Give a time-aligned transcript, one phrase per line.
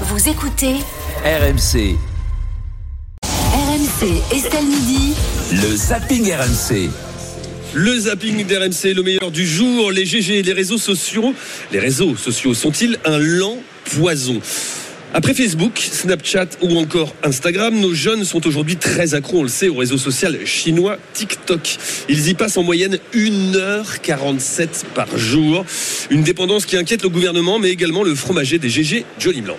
[0.00, 0.74] Vous écoutez
[1.24, 1.94] RMC,
[3.24, 5.14] RMC Estelle Midi.
[5.52, 6.90] le zapping RMC.
[7.74, 9.92] Le zapping d'RMC, le meilleur du jour.
[9.92, 11.32] Les GG, les réseaux sociaux,
[11.70, 13.58] les réseaux sociaux sont-ils un lent
[13.96, 14.40] poison?
[15.12, 19.68] Après Facebook, Snapchat ou encore Instagram, nos jeunes sont aujourd'hui très accros, on le sait,
[19.68, 21.76] au réseau social chinois TikTok.
[22.08, 25.64] Ils y passent en moyenne 1h47 par jour.
[26.10, 29.56] Une dépendance qui inquiète le gouvernement, mais également le fromager des GG, Johnny Blanc.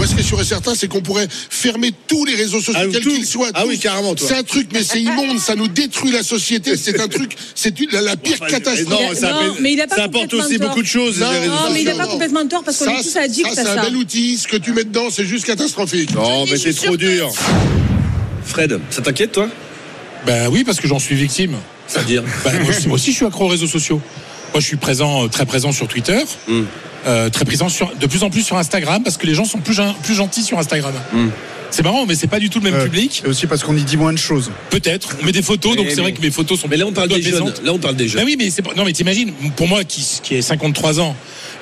[0.00, 2.74] Moi, ce qui est sûr et certain, c'est qu'on pourrait fermer tous les réseaux sociaux,
[2.74, 3.50] Ah, quels qu'ils soient.
[3.52, 3.68] Ah tous.
[3.68, 4.26] oui, carrément, toi.
[4.26, 6.78] C'est un truc, mais c'est immonde, ça nous détruit la société.
[6.78, 8.88] C'est un truc, c'est la, la pire Enfin, catastrophe.
[8.88, 10.68] Non, ça, Non, mais il a pas ça apporte complètement aussi tort.
[10.68, 11.18] beaucoup de choses.
[11.20, 13.44] Non, les réseaux Non, mais il n'a pas complètement tort parce qu'on est tous addicts
[13.52, 13.82] ça, à c'est un ça.
[13.82, 14.38] bel outil.
[14.38, 16.14] Ce que tu mets dedans, c'est juste catastrophique.
[16.14, 17.30] Non, mais c'est trop dur.
[18.46, 19.50] Fred, ça t'inquiète toi?
[20.24, 21.56] Ben oui, parce que j'en suis victime.
[21.86, 22.22] C'est-à-dire?
[22.42, 24.00] Ben, moi, aussi, je suis accro aux réseaux sociaux.
[24.54, 26.62] Moi, je suis présent, euh, très présent sur Twitter, Mm.
[27.06, 29.58] Euh, très présent sur, de plus en plus sur Instagram, parce que les gens sont
[29.58, 30.92] plus, plus gentils sur Instagram.
[31.12, 31.28] Mm.
[31.72, 33.22] C'est marrant, mais c'est pas du tout le même Euh, public.
[33.24, 34.50] Et aussi parce qu'on y dit moins de choses.
[34.70, 35.16] Peut-être.
[35.22, 36.92] On met des photos, donc Mais- c'est vrai que mes photos sont Mais là on
[36.92, 37.52] parle des jeunes.
[37.64, 38.20] Là on parle des jeunes.
[38.22, 41.14] Ben oui, mais c'est non, mais t'imagines, pour moi qui, qui ai 53 ans,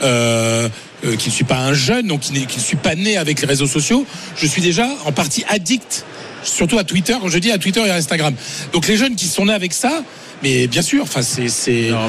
[0.02, 0.68] euh,
[1.04, 3.46] euh, qui ne suis pas un jeune, donc qui, ne suis pas né avec les
[3.46, 6.06] réseaux sociaux, je suis déjà en partie addict,
[6.42, 7.14] surtout à Twitter.
[7.20, 8.34] Quand je dis à Twitter et à Instagram.
[8.72, 10.02] Donc les jeunes qui sont nés avec ça,
[10.42, 11.48] mais bien sûr, enfin c'est,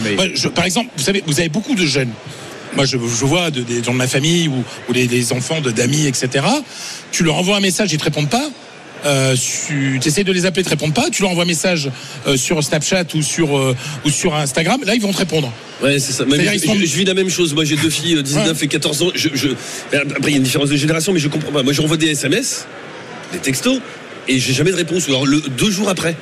[0.03, 2.11] mais- par exemple, vous savez, vous avez beaucoup de jeunes.
[2.79, 5.59] Moi, je, je vois de- des gens de ma famille ou, ou les, les enfants
[5.59, 6.45] de d'amis, etc.
[7.11, 8.49] Tu leur envoies un message, ils te répondent pas.
[9.05, 9.35] Euh,
[9.67, 11.09] tu essaies de les appeler, ils te répondent pas.
[11.09, 11.89] Tu leur envoies un message
[12.27, 14.81] euh, sur Snapchat ou sur euh, ou sur Instagram.
[14.85, 15.51] Là, ils vont te répondre.
[15.83, 16.23] Ouais, c'est ça.
[16.37, 17.53] Je, sont- je- je vis la même chose.
[17.53, 19.11] Moi, j'ai deux filles, euh, 19 et 14 ans.
[19.15, 19.29] Je-
[19.97, 21.63] Après, il y a une différence de génération, mais je comprends pas.
[21.63, 22.65] Moi, j'envoie des SMS,
[23.33, 23.79] des textos,
[24.27, 25.07] et j'ai jamais de réponse.
[25.07, 26.15] Ou alors le, deux jours après.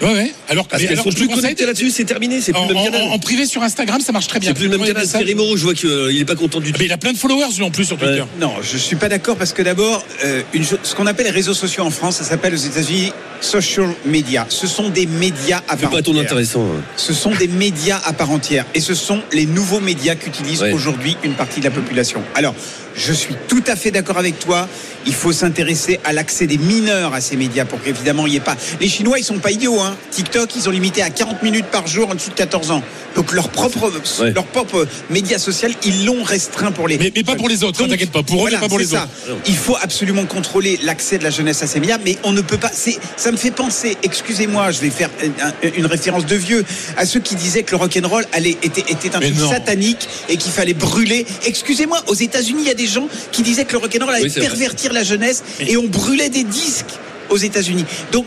[0.00, 0.32] Ouais, ouais.
[0.48, 2.40] Alors, Parce qu'elles sont plus connectées là-dessus, c'est terminé.
[2.40, 3.02] C'est plus en, le même canal.
[3.10, 4.50] en privé sur Instagram, ça marche très bien.
[4.50, 5.06] C'est plus le même canal.
[5.06, 6.78] Thierry Moreau, je vois qu'il est pas content du tout.
[6.78, 8.22] Mais il a plein de followers lui en plus sur Twitter.
[8.40, 10.42] Non, je suis pas d'accord parce que d'abord, euh,
[10.82, 14.46] ce qu'on appelle les réseaux sociaux en France, ça s'appelle aux États-Unis social media.
[14.48, 16.62] Ce sont des médias à part pas ton intéressant.
[16.62, 16.82] hein.
[16.96, 20.72] Ce sont des médias à part entière et ce sont les nouveaux médias qu'utilise Ouais.
[20.72, 22.22] aujourd'hui une partie de la population.
[22.34, 22.54] Alors,
[22.98, 24.68] je suis tout à fait d'accord avec toi.
[25.06, 28.40] Il faut s'intéresser à l'accès des mineurs à ces médias pour qu'évidemment il n'y ait
[28.40, 28.56] pas.
[28.80, 29.80] Les Chinois, ils sont pas idiots.
[29.80, 29.96] Hein.
[30.10, 32.82] TikTok, ils ont limité à 40 minutes par jour en dessous de 14 ans.
[33.16, 34.32] Donc leur propre, Ouais.
[34.32, 36.98] leur propre média social, ils l'ont restreint pour les.
[36.98, 38.22] Mais, mais pas pour les autres, hein, t'inquiète pas.
[38.22, 39.08] Pour eux, voilà, mais pas pour les ça.
[39.28, 39.38] autres.
[39.46, 42.58] Il faut absolument contrôler l'accès de la jeunesse à ces médias, mais on ne peut
[42.58, 42.70] pas.
[42.72, 45.10] c'est- Ça me fait penser, excusez-moi, je vais faire
[45.40, 46.64] un- une référence de vieux,
[46.96, 50.74] à ceux qui disaient que le rock'n'roll était, était un truc satanique et qu'il fallait
[50.74, 51.24] brûler.
[51.46, 54.30] Excusez-moi, aux États-Unis, il y a des gens qui disaient que le rock'n'roll allait Oui,
[54.30, 54.48] c'est vrai.
[54.48, 56.98] pervertir la jeunesse et on brûlait des disques
[57.30, 57.84] aux États-Unis.
[58.12, 58.26] Donc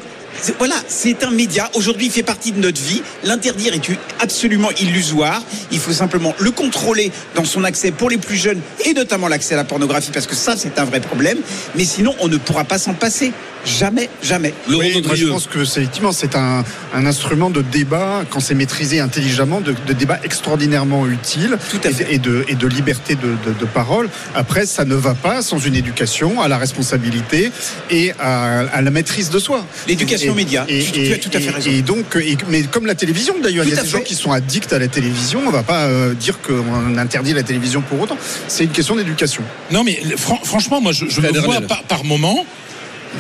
[0.58, 1.70] voilà, c'est un média.
[1.74, 3.02] Aujourd'hui, il fait partie de notre vie.
[3.24, 3.82] L'interdire est
[4.20, 5.42] absolument illusoire.
[5.72, 9.54] Il faut simplement le contrôler dans son accès pour les plus jeunes et notamment l'accès
[9.54, 11.38] à la pornographie parce que ça, c'est un vrai problème.
[11.76, 13.32] Mais sinon, on ne pourra pas s'en passer.
[13.64, 14.56] Jamais, jamais.
[14.68, 16.64] Oui, moi, je pense que c'est effectivement c'est un,
[16.96, 21.90] un instrument de débat quand c'est maîtrisé intelligemment, de, de débat extraordinairement utile Tout à
[22.10, 24.10] et, de, et de liberté de, de- de parole.
[24.34, 27.52] Après, ça ne va pas sans une éducation à la responsabilité
[27.92, 29.64] et à, à la maîtrise de soi.
[29.88, 30.66] L'éducation Et- média.
[30.68, 31.70] Et, Tu- tu as tout à fait et- raison.
[31.72, 33.98] Et donc, et- mais comme la télévision d'ailleurs, il y a des fait.
[33.98, 35.42] gens qui sont addicts à la télévision.
[35.46, 38.18] On va pas euh, dire qu'on interdit la télévision pour autant.
[38.48, 39.44] C'est une question d'éducation.
[39.72, 42.46] Non, mais fran- franchement, moi, je, je me vois par moment.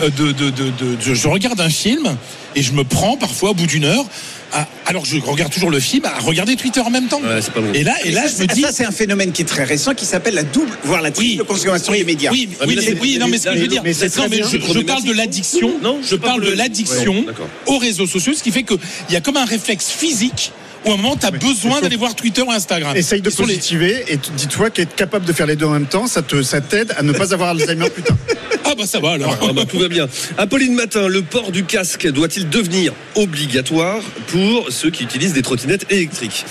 [0.02, 2.16] Euh, De, de, de, de- de- je regarde un film
[2.56, 4.06] et je me prends parfois au bout d'une heure,
[4.53, 7.22] à- alors que je regarde toujours le film, à regarder Twitter en même temps.
[7.22, 7.72] Ouais, c'est pas bon.
[7.74, 8.62] Et là, et là, ça, je me c'est- dis.
[8.62, 11.44] ça, c'est un phénomène qui est très récent qui s'appelle la double, voire la triple
[11.46, 12.31] consommation des médias.
[12.31, 14.38] Oui, mais oui, là, oui, non, mais ce que je veux dire, mais non, mais
[14.44, 15.72] je, je parle de l'addiction.
[15.81, 17.34] Non, je parle de l'addiction Ouais,
[17.68, 18.78] aux réseaux sociaux, ce qui fait qu'il
[19.09, 20.52] y a comme un réflexe physique
[20.85, 22.97] où à un moment, tu as besoin d'aller voir Twitter ou Instagram.
[22.97, 26.08] Essaye de les- positiver et dis-toi qu'être capable de faire les deux en même temps,
[26.08, 28.18] ça te ça t'aide à ne pas avoir Alzheimer plus tard.
[28.72, 29.38] Ah bah ça va alors.
[29.42, 30.08] Ah bah, tout va bien.
[30.38, 35.86] Apolline Matin, le port du casque doit-il devenir obligatoire pour ceux qui utilisent des trottinettes
[35.90, 36.46] électriques?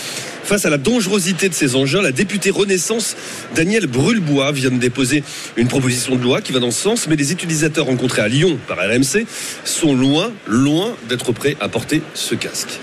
[0.45, 3.17] Face à la dangerosité de ces engins, la députée Renaissance
[3.55, 5.25] Danielle Brulebois vient de déposer
[5.57, 8.59] une proposition de loi qui va dans ce sens, mais les utilisateurs rencontrés à Lyon
[8.69, 9.25] par RMC
[9.65, 12.81] sont loin, loin d'être prêts à porter ce casque.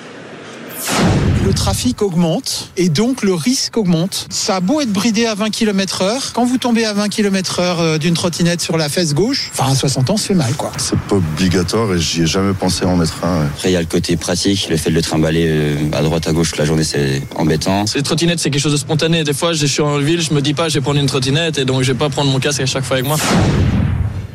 [1.47, 4.27] Le trafic augmente et donc le risque augmente.
[4.29, 7.59] Ça a beau être bridé à 20 km heure, quand vous tombez à 20 km
[7.61, 10.53] heure euh, d'une trottinette sur la fesse gauche, enfin à 60 ans, ça fait mal
[10.55, 10.73] quoi.
[10.75, 13.39] C'est pas obligatoire et j'y ai jamais pensé à en mettre un.
[13.39, 13.45] ouais.
[13.45, 16.27] Après, il y a le côté pratique, le fait de le trimballer euh, à droite,
[16.27, 17.85] à gauche toute la journée, c'est embêtant.
[17.95, 19.23] Les trottinettes, c'est quelque chose de spontané.
[19.23, 21.59] Des fois, je suis en ville, je me dis pas, je vais prendre une trottinette
[21.59, 23.15] et donc je vais pas prendre mon casque à chaque fois avec moi.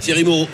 [0.01, 0.49] Thierry Moreau.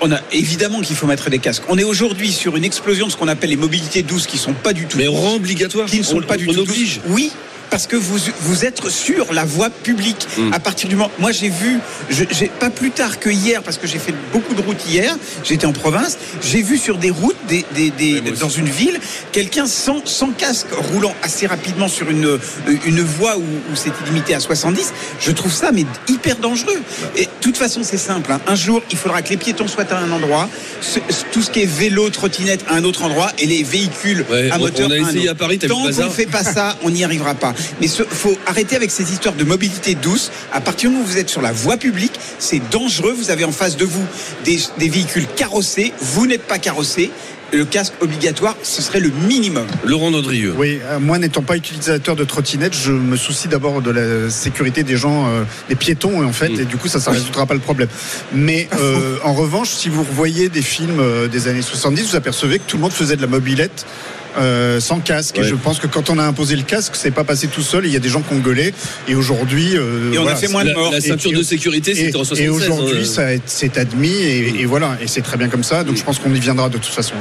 [0.00, 1.62] On a évidemment qu'il faut mettre des casques.
[1.68, 4.52] On est aujourd'hui sur une explosion de ce qu'on appelle les mobilités douces qui sont
[4.54, 5.86] pas du tout Mais rend obligatoire.
[5.88, 7.00] qui ne sont on, pas du on tout oblige.
[7.00, 7.00] douces.
[7.08, 7.32] Oui,
[7.70, 10.26] parce que vous, vous êtes sur la voie publique.
[10.38, 10.52] Mm.
[10.52, 11.78] À partir du moment, moi j'ai vu,
[12.10, 15.16] je- j'ai pas plus tard que hier, parce que j'ai fait beaucoup de routes hier,
[15.42, 18.98] j'étais en province, j'ai vu sur des routes, des, des- des- dans une ville,
[19.32, 22.38] quelqu'un sans, sans casque roulant assez rapidement sur une,
[22.86, 24.92] une voie où, où c'était limité à 70.
[25.20, 26.80] Je trouve ça mais hyper dangereux.
[27.16, 28.30] Et de toute façon, c'est simple.
[28.32, 28.40] hein.
[28.46, 30.48] Un jour, il faudra que les piétons soient à un endroit,
[30.80, 30.98] ce-
[31.32, 34.58] tout ce qui est vélo, trottinette à un autre endroit, et les véhicules Ouais, à
[34.58, 37.34] moteur on a à un Paris, Tant qu'on ne fait pas ça, on n'y arrivera
[37.34, 37.53] pas.
[37.80, 40.30] Mais il faut arrêter avec ces histoires de mobilité douce.
[40.52, 43.14] À partir du moment où vous êtes sur la voie publique, c'est dangereux.
[43.16, 44.04] Vous avez en face de vous
[44.44, 45.92] des, des véhicules carrossés.
[46.00, 47.10] Vous n'êtes pas carrossé.
[47.52, 49.66] Le casque obligatoire, ce serait le minimum.
[49.84, 50.54] Laurent Nodrieux.
[50.58, 54.82] Oui, euh, moi n'étant pas utilisateur de trottinette, je me soucie d'abord de la sécurité
[54.82, 56.60] des gens, euh, des piétons en fait, Mm.
[56.60, 57.88] et du coup ça, ça résoudra pas le problème.
[58.32, 62.58] Mais euh, en revanche, si vous revoyez des films euh, des années 70, vous apercevez
[62.58, 63.86] que tout le monde faisait de la mobilette.
[64.38, 65.36] Euh, sans casque.
[65.38, 65.44] Ouais.
[65.44, 67.86] Et je pense que quand on a imposé le casque, c'est pas passé tout seul.
[67.86, 68.74] Il y a des gens qui ont gueulé.
[69.08, 70.92] Et aujourd'hui, euh, Et on a voilà, fait moins de La, morts.
[70.92, 72.44] la ceinture Et- de sécurité, et, c'était en 76.
[72.44, 75.84] et aujourd'hui, ça est- c'est admis et, et voilà, et c'est très bien comme ça.
[75.84, 75.98] Donc Mm.
[75.98, 77.14] je pense qu'on y viendra de toute façon.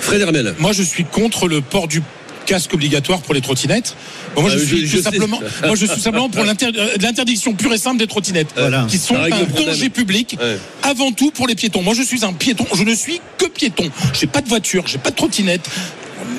[0.00, 0.54] Fred Hermel.
[0.58, 2.02] Moi, je suis contre le port du
[2.46, 3.94] casque obligatoire pour les trottinettes.
[4.34, 5.02] Bon, moi, je Ah, suis je- sais.
[5.02, 8.86] simplement, moi, je suis simplement pour l'inter- euh, l'interdiction pure et simple des trottinettes, Voilà.
[8.88, 10.38] qui sont un danger public.
[10.40, 10.56] Ouais.
[10.82, 11.82] Avant tout pour les piétons.
[11.82, 12.64] Moi, je suis un piéton.
[12.74, 13.90] Je ne suis que piéton.
[14.18, 15.68] J'ai pas de voiture, j'ai pas de trottinette.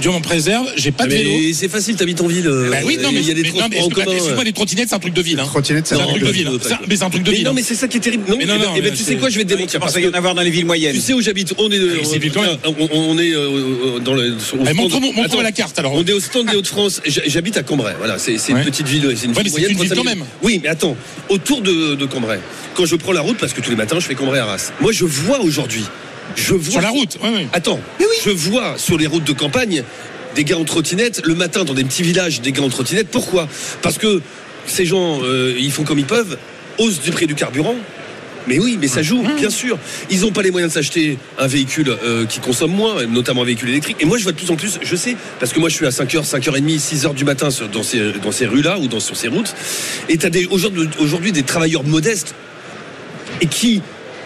[0.02, 0.66] Dieu m'en préserve.
[0.76, 1.30] J'ai pas de vélo.
[1.30, 2.48] Mais c'est facile, t'habites en ville.
[2.48, 4.90] euh, Bah oui, non, mais, il y a des mais mais en excuse-moi, les trottinettes,
[4.90, 5.40] c'est un truc de ville.
[5.40, 5.46] Hein.
[5.46, 6.48] Trottinette, c'est un un truc de ville.
[6.48, 7.46] un- Mais c'est un truc de Mais ville.
[7.46, 8.24] non, mais c'est ça qui est terrible.
[8.28, 9.50] Non, Mais non, eh ben- non, eh ben, mais tu sais quoi, je vais te
[9.52, 9.80] Je démentir.
[9.80, 10.94] Parce qu'il y en a voir dans les villes moyennes.
[10.96, 11.80] tu sais où j'habite On est,
[13.36, 14.34] on, dans le.
[14.36, 15.94] au stand- montre-moi la carte alors.
[15.94, 17.02] On est au stand des Hauts-de-France.
[17.06, 17.94] J'ha- J'habite à Cambrai.
[17.98, 19.14] Voilà, c'est une petite ville.
[19.16, 19.72] C'est une mais ville c'est moyenne.
[19.72, 20.04] une ville 300 000.
[20.04, 20.24] quand même.
[20.44, 20.96] Oui, mais attends.
[21.30, 22.40] Autour de, de Cambrai,
[22.76, 24.72] quand je prends la route, parce que tous les matins, je fais Cambrai à Arras.
[24.82, 25.84] Moi, je vois aujourd'hui.
[26.36, 26.72] Je vois.
[26.72, 27.18] Sur la route.
[27.24, 27.48] ouais, ouais.
[27.54, 27.80] Attends,
[28.24, 29.84] je vois sur les routes de campagne
[30.36, 33.08] des gars en trottinette le matin dans des petits villages, des gars en trottinette.
[33.10, 33.48] Pourquoi?
[33.82, 34.22] Parce que
[34.68, 36.38] ces gens, euh, ils font comme ils peuvent,
[36.78, 37.76] hausse du prix du carburant.
[38.48, 39.78] Mais oui, mais ça joue, bien sûr.
[40.10, 43.46] Ils n'ont pas les moyens de s'acheter un véhicule euh, qui consomme moins, notamment un
[43.46, 43.98] véhicule électrique.
[44.00, 45.86] Et moi, je vois de plus en plus, je sais, parce que moi, je suis
[45.86, 49.16] à 5h, 5h30, 6h du matin sur- dans ces, dans ces rues-là ou dans, sur
[49.18, 49.54] ces routes.
[50.08, 52.34] Et tu as des, aujourd'hui, aujourd'hui des travailleurs modestes
[53.42, 53.82] et qui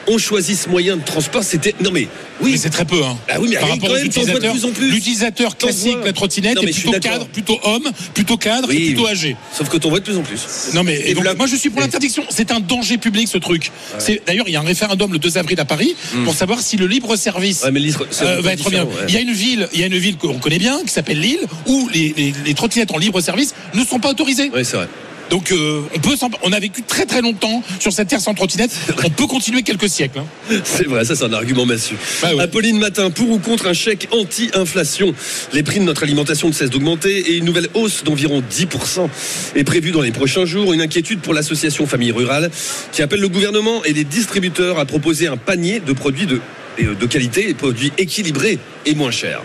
[0.07, 1.43] ont choisi ce moyen de transport.
[1.43, 1.73] C'était.
[1.81, 2.07] Non, mais
[2.41, 2.51] oui.
[2.53, 3.03] Mais c'est très peu.
[3.03, 3.17] Hein.
[3.29, 4.89] Ah oui, mais Par quand rapport même, vois de plus en plus.
[4.91, 9.35] l'utilisateur classique la trottinette est plutôt cadre, plutôt homme, plutôt cadre Oui, et plutôt âgé.
[9.55, 10.41] Sauf que t'en vois de plus en plus.
[10.73, 12.23] Non mais et donc, moi je suis pour l'interdiction.
[12.29, 13.71] C'est un danger public ce truc.
[13.99, 15.95] C'est d'ailleurs il y a un référendum le 2 avril à Paris
[16.25, 17.65] pour savoir si le libre service Hmm.
[17.67, 17.81] Ouais, mais
[18.21, 18.83] euh, va être bien.
[18.83, 18.89] ouais.
[19.07, 21.19] Il y a une ville, il y a une ville qu'on connaît bien qui s'appelle
[21.19, 24.49] Lille où les, les, les trottinettes en libre service ne sont pas autorisées.
[24.53, 24.87] Oui, c'est vrai.
[25.33, 28.35] Donc euh, on peut s'en- on a vécu très très longtemps sur cette terre sans
[28.35, 28.69] trottinette.
[29.03, 30.19] On peut continuer quelques siècles.
[30.19, 30.55] hein.
[30.63, 31.95] C'est vrai, ça c'est un argument massu.
[32.21, 32.43] Bah ouais.
[32.43, 35.15] Apolline Matin, pour ou contre un chèque anti-inflation?
[35.51, 39.09] Les prix de notre alimentation ne cessent d'augmenter et une nouvelle hausse d'environ 10%
[39.55, 40.71] est prévue dans les prochains jours.
[40.71, 42.51] Une inquiétude pour l'association Famille Rurale
[42.91, 46.41] qui appelle le gouvernement et les distributeurs à proposer un panier de produits de,
[46.83, 49.41] euh, de qualité et produits équilibrés et moins chers.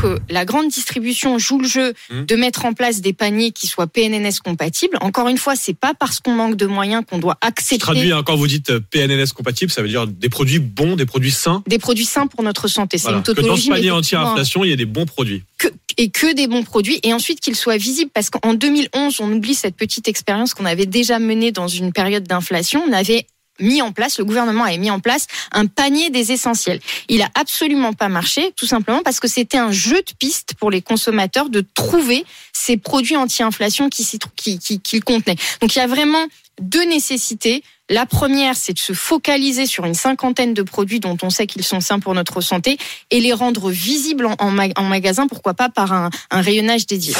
[0.00, 2.24] Que la grande distribution joue le jeu Mmh.
[2.26, 4.96] de mettre en place des paniers qui soient PNNS compatibles.
[5.00, 8.22] Encore une fois, c'est pas parce qu'on manque de moyens qu'on doit accepter Traduit, hein,
[8.24, 11.62] quand vous dites euh, PNNS compatible, ça veut dire des produits bons, des produits sains.
[11.66, 12.98] des produits sains pour notre santé.
[12.98, 13.18] C'est Voilà.
[13.18, 13.68] une Que dans ce tautologie.
[13.70, 15.42] panier anti-inflation, il y a des bons produits.
[15.58, 15.68] que-
[15.98, 19.54] et que des bons produits et ensuite qu'ils soient visibles parce qu'en 2011 on oublie
[19.54, 23.26] cette petite expérience qu'on avait déjà menée dans une période d'inflation on avait
[23.60, 26.80] mis en place, le gouvernement avait mis en place un panier des essentiels.
[27.08, 30.70] Il a absolument pas marché, tout simplement parce que c'était un jeu de piste pour
[30.70, 35.36] les consommateurs de trouver ces produits anti-inflation qui, s'y trou- qui, qui, qui le contenaient.
[35.60, 36.24] Donc il y a vraiment
[36.60, 37.62] deux nécessités.
[37.88, 41.62] La première, c'est de se focaliser sur une cinquantaine de produits dont on sait qu'ils
[41.62, 42.78] sont sains pour notre santé
[43.10, 46.86] et les rendre visibles en, en ma- en magasin, pourquoi pas par un, un rayonnage
[46.86, 47.14] dédié.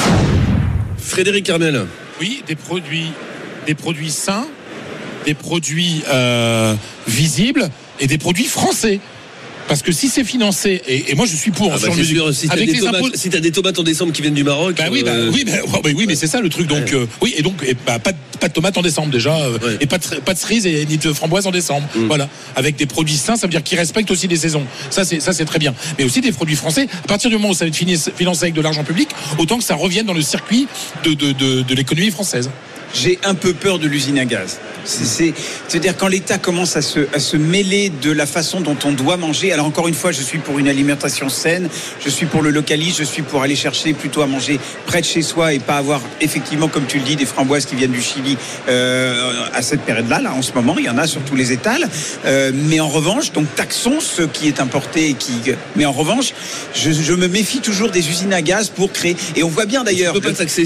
[0.99, 1.87] Frédéric Armel.
[2.21, 3.13] Oui, des produits,
[3.67, 4.49] des produits sains,
[5.27, 6.75] des produits euh,
[7.07, 7.69] visibles
[8.01, 9.01] et des produits français.
[9.69, 11.99] Parce que si c'est financé, et, et moi je suis pour Ah bah, sur c'est
[11.99, 13.11] le sûr, si t'as avec des, les tomates, impôts.
[13.15, 14.77] si t'as des tomates en décembre qui viennent du Maroc.
[14.77, 16.69] Bah oui, bah, euh, oui, bah, oui, mais c'est ça le truc.
[16.69, 19.77] Donc, euh, oui, et donc, et, pas, de, pas de tomates en décembre déjà, Ouais.
[19.81, 21.89] et pas de, pas de cerises et ni de framboises en décembre.
[21.97, 22.07] Mm.
[22.07, 24.63] Voilà, avec des produits sains, ça veut dire qu'ils respectent aussi les saisons.
[24.91, 25.75] Ça, c'est ça, c'est très bien.
[25.99, 26.87] Mais aussi des produits français.
[27.03, 29.65] À partir du moment où ça va être financé avec de l'argent public, autant que
[29.65, 30.69] ça revienne dans le circuit
[31.03, 32.51] de, de, de, de l'économie française.
[33.03, 34.59] J'ai un peu peur de l'usine à gaz.
[34.85, 35.35] C'est- C'est,
[35.69, 39.17] c'est-à-dire quand l'État commence à se, à se mêler de la façon dont on doit
[39.17, 39.53] manger.
[39.53, 41.69] Alors encore une fois, je suis pour une alimentation saine,
[42.05, 45.07] je suis pour le localisme, je suis pour aller chercher plutôt à manger près de
[45.07, 48.01] chez soi et pas avoir effectivement, comme tu le dis, des framboises qui viennent du
[48.03, 48.37] Chili
[48.69, 50.21] euh, à cette période-là.
[50.21, 51.89] Là, en ce moment, il y en a sur tous les étals.
[52.25, 55.11] Euh, mais en revanche, donc taxons ce qui est importé.
[55.11, 55.33] Et qui...
[55.75, 56.33] Mais en revanche,
[56.75, 59.17] je, je me méfie toujours des usines à gaz pour créer.
[59.35, 60.15] Et on voit bien d'ailleurs.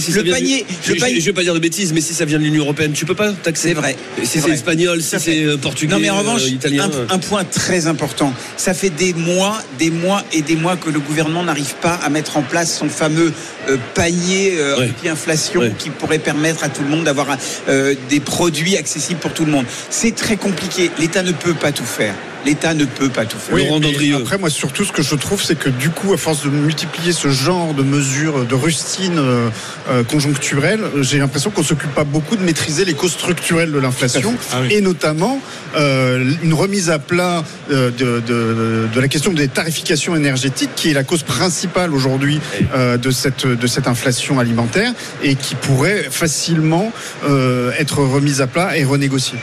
[0.00, 1.20] Si le panier, Je, le panier.
[1.20, 3.14] je vais pas dire de bêtises, mais si ça vient de l'Union européenne, tu peux
[3.14, 3.68] pas taxer.
[3.68, 3.96] C'est vrai.
[4.22, 6.90] Si C'est espagnol, si c'est euh, portugais, Non mais en revanche, euh, italien.
[7.08, 8.34] un, un point très important.
[8.58, 12.10] Ça fait des mois, des mois et des mois que le gouvernement n'arrive pas à
[12.10, 13.32] mettre en place son fameux
[13.70, 14.90] euh, panier euh, Ouais.
[14.98, 15.72] anti-inflation Ouais.
[15.78, 17.26] qui pourrait permettre à tout le monde d'avoir
[17.70, 19.64] euh, des produits accessibles pour tout le monde.
[19.88, 20.90] C'est très compliqué.
[20.98, 22.14] L'État ne peut pas tout faire.
[22.46, 23.54] L'État ne peut pas tout faire.
[23.54, 24.16] Oui, Laurent mais Dandrieux.
[24.16, 27.12] après, moi, surtout, ce que je trouve, c'est que du coup, à force de multiplier
[27.12, 29.48] ce genre de mesures, de rustines euh,
[29.90, 34.34] euh, conjoncturelles, j'ai l'impression qu'on s'occupe pas beaucoup de maîtriser les causes structurelles de l'inflation,
[34.52, 34.68] Ah oui.
[34.72, 35.38] et notamment
[35.76, 40.90] euh, une remise à plat euh, de, de- de la question des tarifications énergétiques, qui
[40.90, 42.40] est la cause principale aujourd'hui
[42.74, 44.92] euh, de cette de cette inflation alimentaire,
[45.22, 46.90] et qui pourrait facilement
[47.28, 49.38] euh, être remise à plat et renégociée.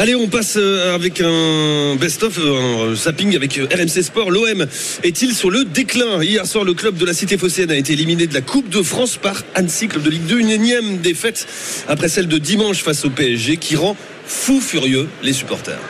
[0.00, 4.30] Allez, on passe euh, avec un best-of, euh, un zapping avec euh, RMC Sport.
[4.30, 4.64] L'OM
[5.02, 6.22] est-il sur le déclin?
[6.22, 8.80] Hier soir, le club de la Cité phocéenne a été éliminé de la Coupe de
[8.80, 10.38] France par Annecy, club de Ligue 2.
[10.38, 11.48] Une énième défaite
[11.88, 15.80] après celle de dimanche face au PSG qui rend fou furieux les supporters.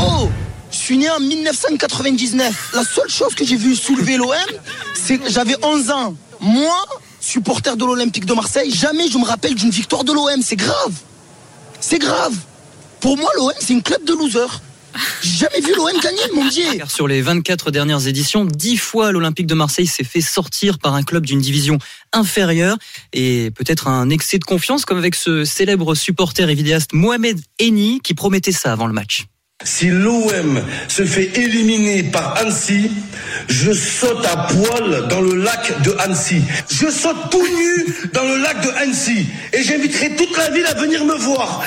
[0.00, 0.28] Oh
[0.72, 2.72] Je suis né en 1999.
[2.74, 4.34] La seule chose que j'ai vu soulever l'OM,
[4.94, 6.16] c'est que j'avais 11 ans.
[6.40, 6.84] Moi,
[7.20, 10.42] supporter de l'Olympique de Marseille, jamais je me rappelle d'une victoire de l'OM.
[10.42, 10.94] C'est grave.
[11.80, 12.34] C'est grave.
[13.00, 14.60] Pour moi, l'OM, c'est une club de losers.
[15.22, 16.64] J'ai jamais vu l'OM gagner, mon Dieu.
[16.78, 20.94] Car sur les 24 dernières éditions, 10 fois l'Olympique de Marseille s'est fait sortir par
[20.94, 21.78] un club d'une division
[22.12, 22.76] inférieure
[23.12, 28.00] et peut-être un excès de confiance comme avec ce célèbre supporter et vidéaste Mohamed Eni
[28.00, 29.26] qui promettait ça avant le match.
[29.62, 32.90] Si l'OM se fait éliminer par Annecy,
[33.46, 36.40] je saute à poil dans le lac de Annecy.
[36.70, 39.26] Je saute tout nu dans le lac de Annecy.
[39.52, 41.62] Et j'inviterai toute la ville à venir me voir.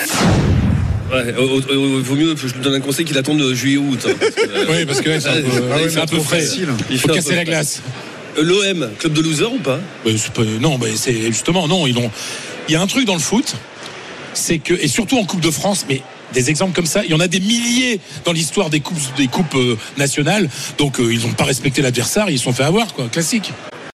[1.11, 4.07] Ouais, au- au- au- vaut mieux, je te donne un conseil qu'il attende juillet-août.
[4.07, 6.23] hein, euh, Oui, parce que ouais, c'est un peu, Ah ouais, c'est un peu trop
[6.25, 6.41] frais.
[6.41, 6.69] facile.
[6.89, 7.81] Il faut casser peu la glace.
[8.39, 9.79] Euh, L'OM, club de loser ou pas?
[10.03, 11.85] Ben, pas- non, ben, c'est justement non.
[11.85, 12.09] Ils ont.
[12.67, 13.53] Il y a un truc dans le foot,
[14.33, 16.01] c'est que et surtout en Coupe de France, mais
[16.33, 19.27] des exemples comme ça, il y en a des milliers dans l'histoire des coupes des
[19.27, 20.49] coupes euh, nationales.
[20.77, 23.51] Donc euh, ils n'ont pas respecté l'adversaire, ils se sont fait avoir quoi, classique.